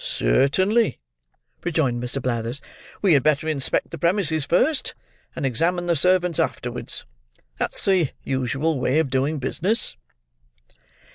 "Certainly," 0.03 0.97
rejoined 1.63 2.01
Mr. 2.01 2.19
Blathers. 2.19 2.59
"We 3.03 3.13
had 3.13 3.21
better 3.21 3.47
inspect 3.47 3.91
the 3.91 3.99
premises 3.99 4.45
first, 4.45 4.95
and 5.35 5.45
examine 5.45 5.85
the 5.85 5.95
servants 5.95 6.39
afterwards. 6.39 7.05
That's 7.59 7.85
the 7.85 8.09
usual 8.23 8.79
way 8.79 8.97
of 8.97 9.11
doing 9.11 9.37
business." 9.37 9.95